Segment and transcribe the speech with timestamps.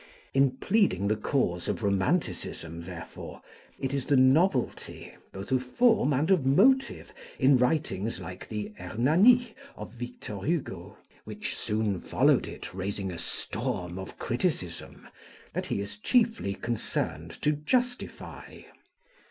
[0.33, 3.43] In pleading the cause of romanticism, therefore,
[3.79, 9.53] it is the novelty, both of form and of motive, in writings like the Hernani
[9.75, 15.07] of Victor Hugo (which soon followed it, raising a storm of criticism)
[15.53, 18.61] that he is chiefly concerned to justify.